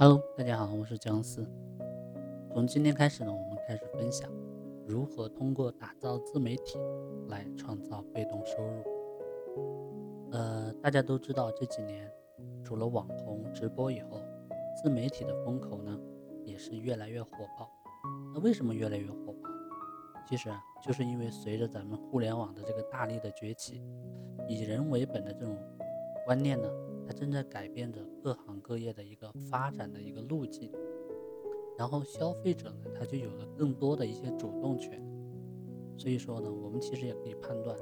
[0.00, 1.46] Hello，大家好，我是姜思。
[2.54, 4.30] 从今天开始呢，我们开始分享
[4.86, 6.78] 如何通过打造自媒体
[7.28, 10.30] 来创造被动收入。
[10.32, 12.10] 呃，大家都知道这几年
[12.64, 14.22] 除了网红直播以后，
[14.82, 16.00] 自媒体的风口呢
[16.46, 17.70] 也是越来越火爆。
[18.32, 19.50] 那为什么越来越火爆？
[20.26, 23.82] 其实啊，就是因为随着咱们互联网的这个大力的崛起，
[24.48, 25.58] 以人为本的这种
[26.24, 26.66] 观念呢。
[27.10, 30.70] 它正在改变着各行各业的一个发展的一个路径，
[31.76, 35.04] 然后消费者呢，他就有了更多的一些主动权。
[35.96, 37.76] 所以说呢，我们其实也可以判断，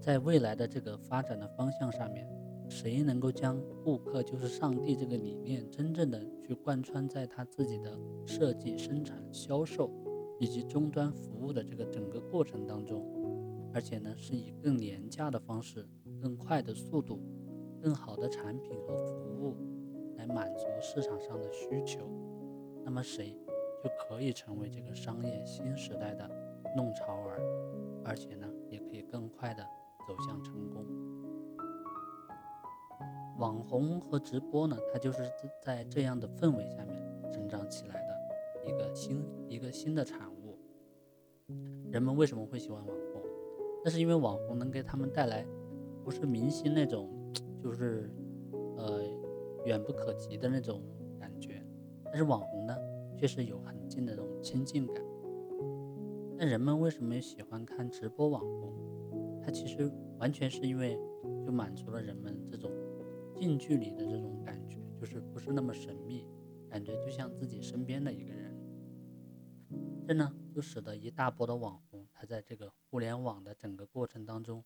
[0.00, 2.28] 在未来的这个发展的方向上面，
[2.68, 7.96] 谁能够将顾客就是上帝这个理念真正的去贯穿在他自己的
[8.26, 9.88] 设计、生产、销售
[10.40, 13.06] 以及终端服务的这个整个过程当中，
[13.72, 15.88] 而且呢，是以更廉价的方式、
[16.20, 17.22] 更快的速度。
[17.82, 19.56] 更好的产品和服务
[20.16, 22.08] 来满足市场上的需求，
[22.84, 23.36] 那么谁
[23.82, 26.30] 就可以成为这个商业新时代的
[26.76, 27.42] 弄潮儿，
[28.04, 29.66] 而且呢，也可以更快的
[30.06, 30.86] 走向成功。
[33.38, 35.28] 网红和直播呢，它就是
[35.60, 40.56] 在这样的氛围下面成长起来的一个新一个新的产物。
[41.90, 43.22] 人们为什么会喜欢网红？
[43.84, 45.44] 那是因为网红能给他们带来
[46.04, 47.10] 不是明星那种。
[47.62, 48.10] 就是，
[48.76, 49.00] 呃，
[49.64, 50.82] 远不可及的那种
[51.18, 51.64] 感觉，
[52.04, 52.76] 但是网红呢，
[53.16, 55.02] 却是有很近的那种亲近感。
[56.36, 59.40] 那人们为什么喜欢看直播网红？
[59.40, 59.88] 它其实
[60.18, 60.98] 完全是因为
[61.46, 62.70] 就满足了人们这种
[63.36, 66.26] 近距离的这种感觉，就是不是那么神秘，
[66.68, 68.52] 感觉就像自己身边的一个人。
[70.04, 74.64] 这呢，就使得一大波的网红，他在这个互联网的整个过程当中，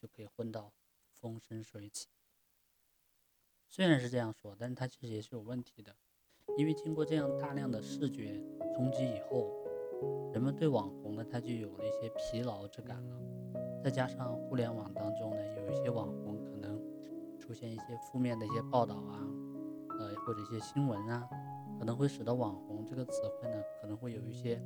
[0.00, 0.72] 就可以混到
[1.10, 2.06] 风生水起。
[3.68, 5.94] 虽然是这样说，但是它其实也是有问题的，
[6.56, 8.40] 因为经过这样大量的视觉
[8.74, 9.50] 冲击以后，
[10.32, 13.20] 人们对网红呢，他就有了一些疲劳之感了。
[13.82, 16.80] 再加上互联网当中呢，有一些网红可能
[17.38, 19.20] 出现一些负面的一些报道啊，
[19.98, 21.28] 呃，或者一些新闻啊，
[21.78, 24.60] 可能会使得网红这个词汇呢，可能会有一些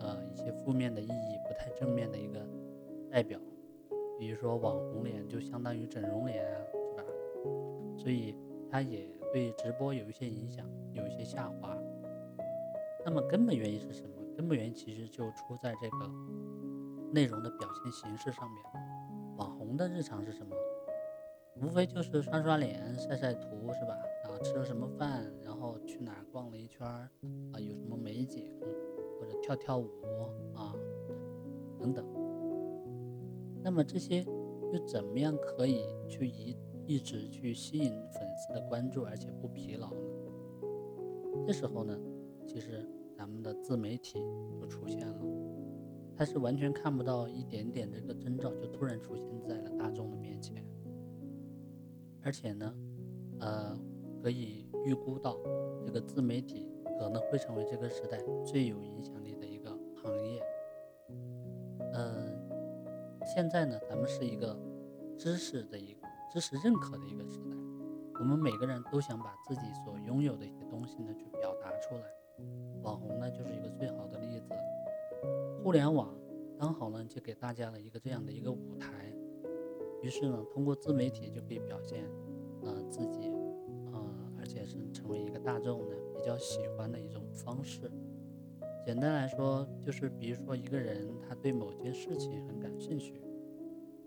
[0.00, 2.46] 呃一些负面的意义，不太正面的一个
[3.10, 3.40] 代表。
[4.18, 6.62] 比如说网红脸就相当于整容脸啊，
[8.00, 8.34] 所以。
[8.72, 11.76] 它也对直播有一些影响，有一些下滑。
[13.04, 14.14] 那么根本原因是什么？
[14.36, 16.08] 根本原因其实就出在这个
[17.12, 18.62] 内容的表现形式上面。
[19.36, 20.54] 网红的日常是什么？
[21.60, 23.98] 无非就是刷刷脸、晒晒图，是吧？
[24.22, 27.10] 然后吃了什么饭，然后去哪儿逛了一圈儿，
[27.52, 28.54] 啊，有什么美景，
[29.18, 29.90] 或者跳跳舞
[30.54, 30.72] 啊，
[31.76, 32.06] 等等。
[33.64, 34.22] 那么这些
[34.72, 36.56] 又怎么样可以去一？
[36.90, 40.00] 一直去吸引粉丝的关注，而且不疲劳呢。
[41.46, 41.96] 这时候呢，
[42.44, 42.84] 其实
[43.16, 44.18] 咱们的自媒体
[44.60, 45.24] 就出现了，
[46.16, 50.66] 它是完全看不到一点点这个征兆，就突然出现在了大众的面前。
[52.24, 52.74] 而且呢，
[53.38, 53.78] 呃，
[54.20, 55.38] 可以预估到
[55.86, 56.66] 这个自媒体
[56.98, 59.70] 可能会成为这个时代最有影响力的一个
[60.02, 60.42] 行业。
[61.94, 62.36] 嗯，
[63.32, 64.58] 现在呢，咱们是一个
[65.16, 65.99] 知识的一。
[66.30, 67.56] 知识认可的一个时代，
[68.20, 72.02] 我们每个人都想把自己所拥有的一些东西呢去表达出来。
[72.82, 74.54] 网红呢就是一个最好的例子。
[75.62, 76.14] 互联网
[76.58, 79.12] 刚好呢就给大家了一个这样的一个舞台，
[80.02, 82.04] 于是呢通过自媒体就可以表现
[82.62, 83.28] 呃自己，
[83.92, 84.00] 呃
[84.38, 87.90] 而且是成为一个大众呢比较喜欢的一种方式。
[88.86, 93.20] 简单来说就是比如说一个人他对某件事情很感兴趣，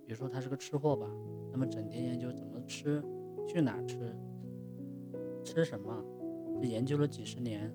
[0.06, 1.08] 比如说他是个吃货吧。
[1.52, 3.04] 那么整天研究怎么吃，
[3.48, 4.16] 去哪吃，
[5.44, 6.04] 吃什么，
[6.60, 7.72] 这研究了几十年，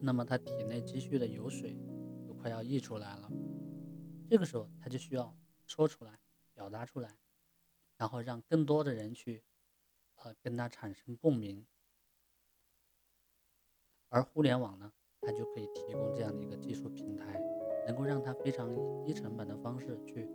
[0.00, 1.76] 那么他体内积蓄的油水
[2.26, 3.30] 都快要溢出来了。
[4.30, 5.36] 这个时候他就需要
[5.66, 6.18] 说出来，
[6.54, 7.18] 表达出来，
[7.96, 9.42] 然后让更多的人去，
[10.16, 11.66] 呃，跟他产生共鸣。
[14.08, 17.40] 而互联网呢，它就可以提供这样的一个技术平台，
[17.86, 18.70] 能够让他非常
[19.02, 20.28] 低成本的方式去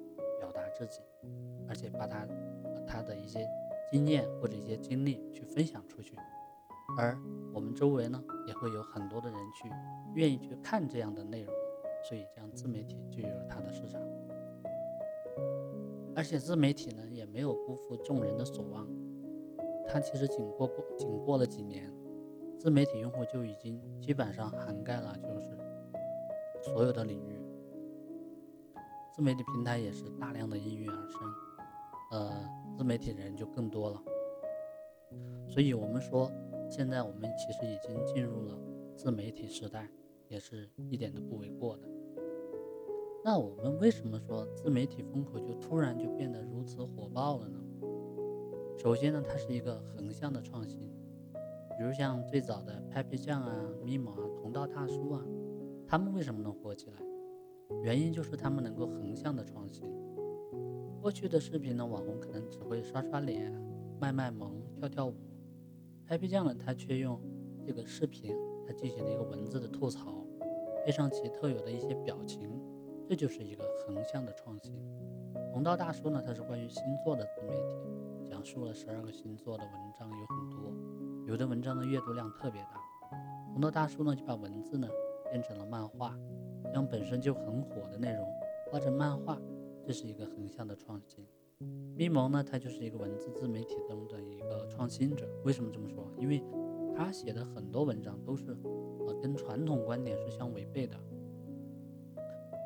[0.78, 1.02] 自己。
[1.68, 2.26] 而且把他
[2.88, 3.46] 他的一些
[3.92, 6.16] 经验或者一些经历去分享出去，
[6.98, 7.18] 而
[7.54, 9.70] 我们周围呢也会有很多的人去
[10.16, 11.54] 愿意去看这样的内容，
[12.08, 14.02] 所以这样自媒体就有了它的市场。
[16.16, 18.88] 而且自媒体呢也没有辜负众人的所望，
[19.86, 21.92] 它其实仅过过仅过了几年，
[22.58, 25.50] 自媒体用户就已经基本上涵盖了就是
[26.64, 27.37] 所有的领域，
[29.18, 31.20] 自媒体平台也是大量的应运而生。
[32.12, 32.48] 呃，
[32.78, 34.00] 自媒体人就更多了，
[35.50, 36.32] 所以我们说，
[36.70, 38.56] 现在我们其实已经进入了
[38.96, 39.90] 自媒体时代，
[40.28, 41.88] 也是一点都不为过的。
[43.26, 47.60] 那我们为什么说自媒体风口就突然就变得如此火爆了呢？
[48.78, 50.94] 首先呢，它是一个横向的创新，
[51.76, 53.52] 比如像最早的 Papi 酱啊、
[53.84, 55.26] 咪蒙啊、同道大叔啊，
[55.88, 56.98] 他们为什么能火起来？
[57.84, 59.84] 原因就是他们能够横向的创新。
[61.02, 63.54] 过去的视频呢，网红可能只会刷刷脸、
[64.00, 65.14] 卖卖萌、跳跳舞。
[66.10, 67.20] Happy 酱呢，他却用
[67.66, 68.36] 这个视频，
[68.66, 70.26] 他进行了一个文字的吐槽，
[70.86, 72.50] 配上其特有的一些表情，
[73.08, 74.74] 这就是一个横向的创新。
[75.54, 80.74] 红道大叔呢，他是关于星座的自媒体，讲述了十二个星座的文章有很多，
[81.28, 82.82] 有的文章的阅读量特别大。
[83.52, 84.88] 红道大叔呢，就把文字呢
[85.30, 86.18] 变成了漫画，
[86.74, 88.26] 将本身就很火的内容
[88.72, 89.40] 画成漫画。
[89.86, 91.26] 这是一个横向的创新。
[91.96, 95.28] 咪蒙呢，他就是一个文字自媒体中的一个创新者。
[95.44, 96.12] 为什么这么说？
[96.18, 96.44] 因为
[96.96, 98.56] 他写的很多文章都是
[99.08, 100.96] 呃跟传统观点是相违背的。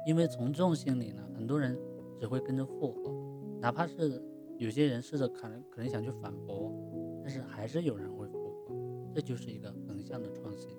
[0.08, 1.78] 因为从众心理呢，很多人
[2.20, 3.14] 只会跟着附和，
[3.62, 4.20] 哪怕是
[4.58, 6.74] 有些人试着可能可能想去反驳，
[7.22, 8.76] 但是还是有人会附和。
[9.14, 10.72] 这就是一个横向的创新。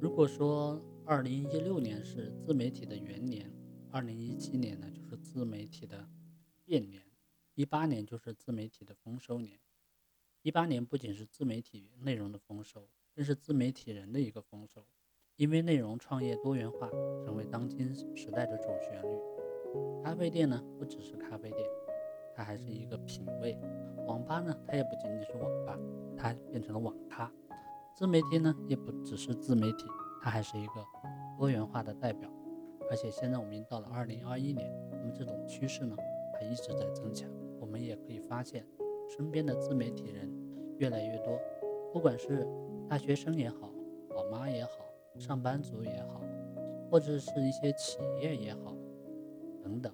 [0.00, 3.50] 如果说二零一六年是自媒体的元年。
[3.90, 6.08] 二零一七年呢，就是自媒体的
[6.64, 7.02] 变年；
[7.54, 9.58] 一八年就是自媒体的丰收年。
[10.42, 14.86] 一八年不仅是自媒体内容的丰收，更是自媒体人的一个丰收，
[15.36, 16.88] 因为内容创业多元化
[17.24, 20.02] 成为当今时代的主旋律。
[20.04, 21.68] 咖啡店呢，不只是咖啡店，
[22.34, 23.58] 它还是一个品味；
[24.06, 25.78] 网吧呢，它也不仅仅是网吧，
[26.16, 27.30] 它变成了网咖。
[27.94, 29.84] 自媒体呢，也不只是自媒体，
[30.22, 30.72] 它还是一个
[31.36, 32.30] 多元化的代表。
[32.90, 35.96] 而且现在我们已经到了二零二一年，那么这种趋势呢
[36.34, 37.28] 还一直在增强。
[37.58, 38.66] 我们也可以发现，
[39.08, 40.30] 身边的自媒体人
[40.78, 41.38] 越来越多，
[41.92, 42.46] 不管是
[42.88, 43.70] 大学生也好，
[44.10, 44.70] 宝妈也好，
[45.18, 46.20] 上班族也好，
[46.90, 48.76] 或者是一些企业也好，
[49.62, 49.92] 等等，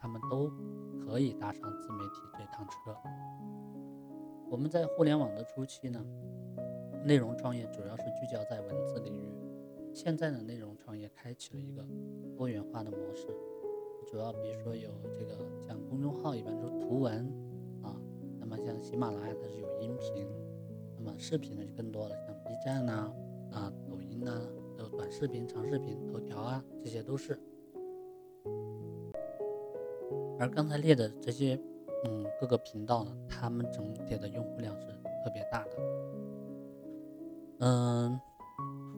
[0.00, 0.50] 他们都
[1.06, 2.96] 可以搭上自媒体这趟车。
[4.50, 6.04] 我们在互联网的初期呢，
[7.04, 9.43] 内容创业主要是聚焦在文字领域。
[9.94, 11.86] 现在的内容创业开启了一个
[12.36, 13.28] 多元化的模式，
[14.10, 15.38] 主要比如说有这个
[15.68, 17.24] 像公众号，一般都是图文
[17.80, 17.96] 啊，
[18.40, 20.26] 那么像喜马拉雅它是有音频，
[20.98, 23.12] 那么视频呢就更多了，像 B 站呐、
[23.52, 24.42] 啊抖音呐，
[24.78, 27.38] 有短视频、长视频、头条啊，这些都是。
[30.40, 31.56] 而刚才列的这些，
[32.04, 34.88] 嗯，各个频道呢，他们整体的用户量是
[35.22, 35.70] 特别大的，
[37.60, 38.20] 嗯。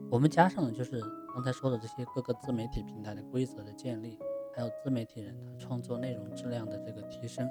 [0.09, 1.01] 我们加上了就是
[1.33, 4.17] 刚才说的这些各个自媒体平台的规则的建立，
[4.55, 7.47] 还有自媒体人他创作内容质量的这个提升，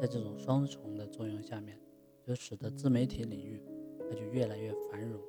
[0.00, 1.78] 在这种双重的作用下面，
[2.24, 3.62] 就使得自媒体领域
[4.08, 5.20] 它就越来越繁荣。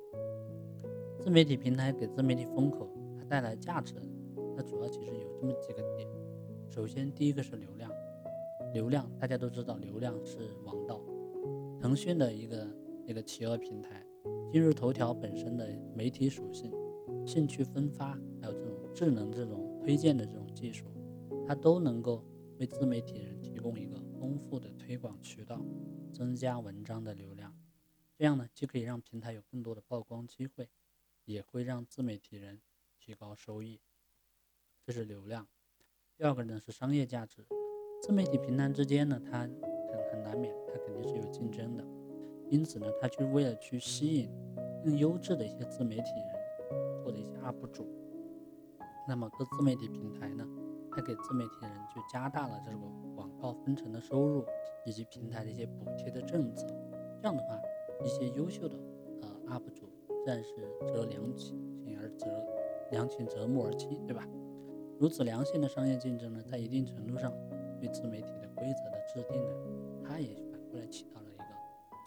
[1.20, 3.94] 自媒体平台给自媒体风口它带来价值，
[4.56, 6.08] 它主要其实有这么几个点。
[6.70, 7.92] 首先，第一个是流量，
[8.72, 10.98] 流量大家都知道，流量是王道。
[11.78, 12.66] 腾讯的一个
[13.06, 14.02] 一个企鹅平台。
[14.50, 16.72] 今日头条本身的媒体属性、
[17.26, 20.86] 兴趣分发，还有这种智能、这种推荐的这种技术，
[21.46, 22.24] 它都能够
[22.58, 25.62] 为自媒体人提供一个丰富的推广渠道，
[26.14, 27.54] 增加文章的流量。
[28.16, 30.70] 这样呢，既可以让平台有更多的曝光机会，
[31.26, 32.62] 也会让自媒体人
[32.98, 33.82] 提高收益。
[34.82, 35.46] 这是流量。
[36.16, 37.46] 第二个呢是商业价值。
[38.00, 39.50] 自媒体平台之间呢，它很
[40.10, 41.84] 很难免，它肯定是有竞争的。
[42.50, 44.30] 因此呢，他就为了去吸引
[44.84, 47.86] 更优质的一些自媒体人或者一些 UP 主，
[49.06, 50.46] 那么各自媒体平台呢，
[50.90, 52.78] 它给自媒体人就加大了这个
[53.14, 54.44] 广告分成的收入，
[54.84, 56.66] 以及平台的一些补贴的政策。
[57.20, 57.60] 这样的话，
[58.04, 58.76] 一些优秀的
[59.22, 59.28] 呃
[59.58, 59.90] UP 主
[60.24, 60.54] 自然是
[60.86, 61.56] 择良禽
[62.00, 62.26] 而择
[62.92, 64.26] 良禽择木而栖，对吧？
[64.98, 67.32] 如此良性的商业竞争呢，在一定程度上
[67.78, 69.54] 对自媒体的规则的制定呢，
[70.02, 71.27] 它也反过来起到了。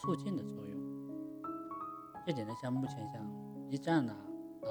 [0.01, 0.81] 促进的作用，
[2.25, 3.23] 这点呢，像目前像
[3.69, 4.13] B 站呐，
[4.63, 4.67] 啊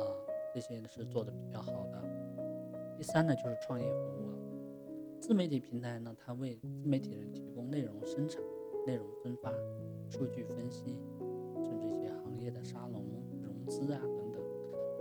[0.53, 2.03] 这些是做的比较好的。
[2.97, 4.39] 第三呢，就是创业服务了。
[5.21, 8.43] 自媒体平台呢，它为自媒体人提供内容生产、
[8.85, 9.53] 内容分发、
[10.09, 10.99] 数据分析，
[11.63, 13.05] 甚至一些行业的沙龙、
[13.41, 14.43] 融资啊等等，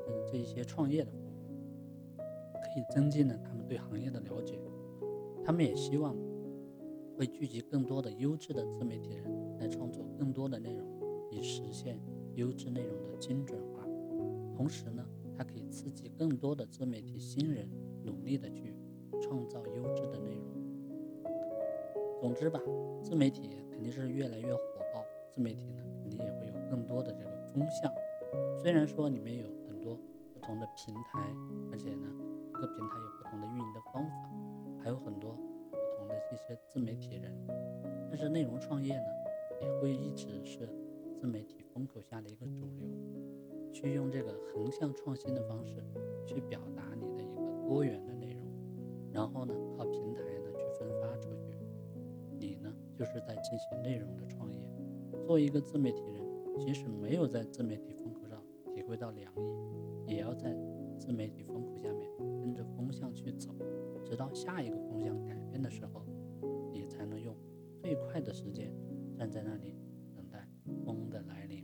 [0.07, 2.21] 嗯，这一些创业的服务，
[2.61, 4.59] 可以增进呢他们对行业的了解。
[5.43, 6.15] 他们也希望
[7.19, 9.25] 会聚集更多的优质的自媒体人。
[9.59, 10.87] 来创作更多的内容，
[11.29, 11.99] 以实现
[12.35, 13.83] 优质内容的精准化。
[14.55, 15.05] 同时呢，
[15.37, 17.69] 它可以刺激更多的自媒体新人
[18.05, 18.73] 努力的去
[19.21, 20.45] 创造优质的内容。
[22.21, 22.57] 总之吧，
[23.03, 24.61] 自媒体肯定是越来越火
[24.93, 27.91] 爆，自媒体呢肯定也会有更多的这个风向。
[28.57, 29.99] 虽然说里面有很多
[30.33, 31.19] 不同的平台，
[31.69, 32.07] 而且呢，
[32.53, 35.37] 各平台有不同的运营的方法，还有很多
[36.31, 37.33] 一些自媒体人，
[38.09, 39.05] 但是内容创业呢，
[39.61, 40.69] 也会一直是
[41.15, 42.87] 自媒体风口下的一个主流，
[43.73, 45.83] 去用这个横向创新的方式
[46.25, 48.45] 去表达你的一个多元的内容，
[49.11, 51.57] 然后呢，靠平台呢去分发出去，
[52.39, 54.59] 你呢就是在进行内容的创业。
[55.25, 56.23] 作为一个自媒体人，
[56.59, 58.43] 即使没有在自媒体风口上
[58.73, 59.31] 体会到凉
[60.07, 60.55] 意，也要在
[60.97, 62.09] 自媒体风口下面
[62.39, 63.51] 跟着风向去走，
[64.03, 66.01] 直到下一个风向改变的时候，
[68.11, 68.73] 快的时间
[69.15, 69.75] 站在那里
[70.15, 70.39] 等待
[70.83, 71.63] 风的来临。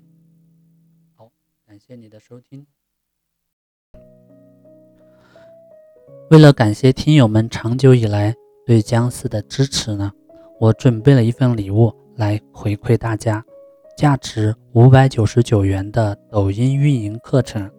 [1.15, 1.31] 好，
[1.65, 2.67] 感谢你的收听。
[6.29, 10.11] 为了感谢听友们长久以来对僵尸的支持呢，
[10.59, 13.43] 我准备了一份礼物来回馈大家。
[13.97, 17.71] 价值五百九十九元的抖音运营课程，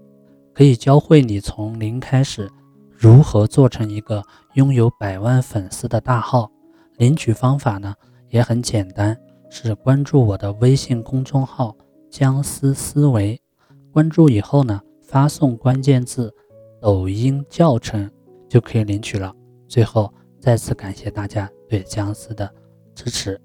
[0.52, 2.50] 可以教会你从零开始
[2.90, 6.50] 如何做成一个拥有百万粉丝的大号。
[6.96, 7.94] 领取方法呢
[8.36, 11.74] 也很简单，是关注我的微信公众号
[12.10, 13.40] “僵尸思维”，
[13.90, 16.30] 关注以后呢发送关键字
[16.78, 18.10] “抖音教程”
[18.46, 19.34] 就可以领取了。
[19.66, 22.54] 最后再次感谢大家对僵尸的
[22.94, 23.40] 支持。